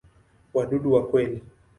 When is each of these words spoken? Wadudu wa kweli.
Wadudu 0.53 0.91
wa 0.93 1.07
kweli. 1.07 1.41